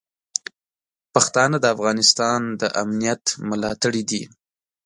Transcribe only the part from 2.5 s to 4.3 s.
د امنیت ملاتړي دي.